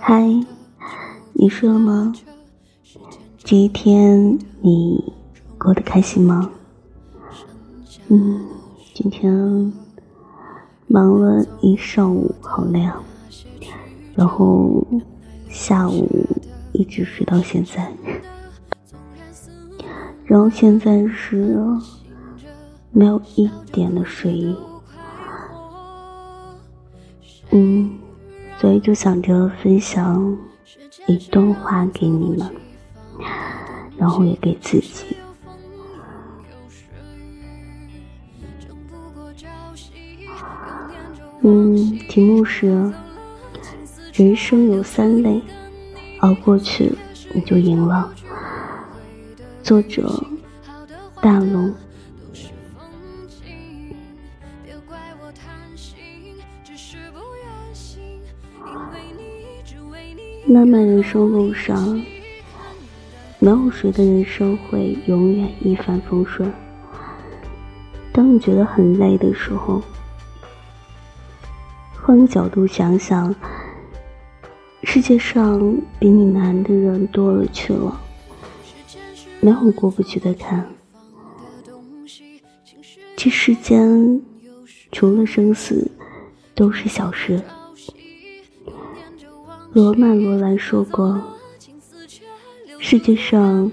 [0.00, 0.24] 嗨，
[1.34, 2.12] 你睡了吗？
[3.38, 5.12] 这一天你
[5.56, 6.50] 过得开心吗？
[8.08, 8.44] 嗯，
[8.92, 9.72] 今天
[10.88, 13.00] 忙了一上午，好累啊。
[14.16, 14.84] 然后
[15.48, 16.08] 下午
[16.72, 17.92] 一直睡到现在，
[20.24, 21.56] 然后现在是
[22.90, 24.56] 没有一点的睡意。
[27.50, 27.98] 嗯，
[28.58, 30.38] 所以就想着分享
[31.06, 32.50] 一段话给你们。
[33.96, 35.14] 然后也给自己。
[41.42, 41.76] 嗯，
[42.08, 42.90] 题目是：
[44.14, 45.42] 人生有三类，
[46.20, 46.94] 熬过去
[47.34, 48.10] 你就赢了。
[49.62, 50.10] 作者：
[51.20, 51.74] 大龙。
[60.46, 62.02] 漫漫人生路上。
[63.42, 66.52] 没有谁的人生会永远一帆风顺。
[68.12, 69.80] 当你觉得很累的时候，
[72.02, 73.34] 换个角度想想，
[74.82, 77.98] 世界上比你难的人多了去了，
[79.40, 80.66] 没有过不去的坎。
[83.16, 84.20] 这世间
[84.92, 85.90] 除了生死，
[86.54, 87.40] 都是小事。
[89.72, 91.16] 罗曼·罗兰说过。
[92.80, 93.70] 世界上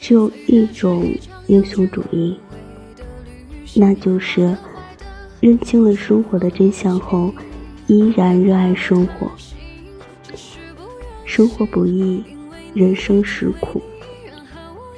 [0.00, 1.06] 只有一种
[1.48, 2.38] 英雄主义，
[3.76, 4.56] 那就是
[5.38, 7.30] 认清了生活的真相后，
[7.88, 9.30] 依然热爱生活。
[11.26, 12.24] 生活不易，
[12.72, 13.82] 人生实苦，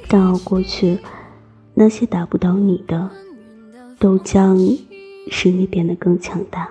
[0.07, 0.97] 但熬过去，
[1.73, 3.09] 那些打不倒你的，
[3.99, 4.57] 都将
[5.29, 6.69] 使你变得更强大。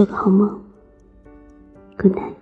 [0.00, 0.58] 做个好梦
[1.98, 2.39] ，Good night。